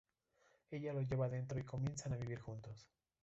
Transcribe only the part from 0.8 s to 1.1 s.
lo